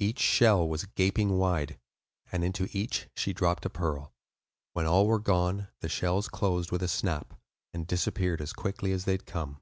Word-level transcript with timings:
Each 0.00 0.18
shell 0.18 0.68
was 0.68 0.86
gaping 0.86 1.38
wide, 1.38 1.78
and 2.32 2.42
into 2.42 2.66
each 2.72 3.08
she 3.14 3.32
dropped 3.32 3.64
a 3.64 3.70
pearl. 3.70 4.12
When 4.72 4.86
all 4.86 5.06
were 5.06 5.20
gone, 5.20 5.68
the 5.82 5.88
shells 5.88 6.28
closed 6.28 6.72
with 6.72 6.82
a 6.82 6.88
snap, 6.88 7.32
and 7.72 7.86
disappeared 7.86 8.40
as 8.40 8.52
quickly 8.52 8.90
as 8.90 9.04
they 9.04 9.12
had 9.12 9.24
come. 9.26 9.60